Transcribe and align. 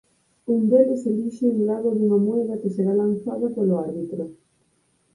Un 0.53 0.61
deles 0.71 1.03
elixe 1.11 1.45
un 1.53 1.59
lado 1.69 1.89
dunha 1.91 2.19
moeda 2.27 2.59
que 2.61 2.73
será 2.75 2.93
lanzada 3.01 3.47
polo 3.55 3.75
árbitro. 3.85 4.23